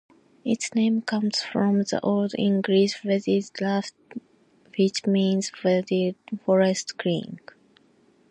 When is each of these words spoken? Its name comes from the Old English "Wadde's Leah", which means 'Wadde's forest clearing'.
Its 0.43 0.73
name 0.73 1.03
comes 1.03 1.43
from 1.43 1.83
the 1.83 1.99
Old 2.01 2.33
English 2.35 3.03
"Wadde's 3.05 3.51
Leah", 3.61 3.83
which 4.75 5.05
means 5.05 5.51
'Wadde's 5.63 6.15
forest 6.43 6.97
clearing'. 6.97 7.37